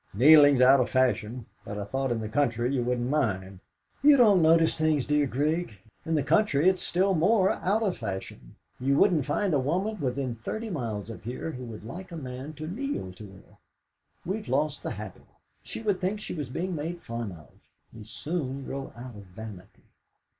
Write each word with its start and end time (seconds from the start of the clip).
"Kneeling's 0.15 0.61
out 0.61 0.79
of 0.79 0.89
fashion, 0.89 1.45
but 1.63 1.77
I 1.77 1.83
thought 1.83 2.11
in 2.11 2.21
the 2.21 2.27
country 2.27 2.73
you 2.73 2.81
wouldn't 2.81 3.07
mind!" 3.11 3.61
"You 4.01 4.17
don't 4.17 4.41
notice 4.41 4.75
things, 4.75 5.05
dear 5.05 5.27
Grig. 5.27 5.73
In 6.07 6.15
the 6.15 6.23
country 6.23 6.67
it's 6.67 6.81
still 6.81 7.13
more 7.13 7.51
out 7.51 7.83
of 7.83 7.95
fashion. 7.97 8.55
You 8.79 8.97
wouldn't 8.97 9.25
find 9.25 9.53
a 9.53 9.59
woman 9.59 9.99
within 10.01 10.37
thirty 10.37 10.71
miles 10.71 11.11
of 11.11 11.23
here 11.23 11.51
who 11.51 11.65
would 11.65 11.83
like 11.85 12.11
a 12.11 12.17
man 12.17 12.53
to 12.53 12.65
kneel 12.67 13.13
to 13.13 13.27
her. 13.31 13.57
We've 14.25 14.47
lost 14.47 14.81
the 14.81 14.89
habit. 14.89 15.27
She 15.61 15.83
would 15.83 16.01
think 16.01 16.19
she 16.19 16.33
was 16.33 16.49
being 16.49 16.73
made 16.73 17.03
fun 17.03 17.31
of. 17.31 17.49
We 17.93 18.03
soon 18.03 18.65
grow 18.65 18.91
out 18.95 19.15
of 19.15 19.25
vanity!" 19.25 19.83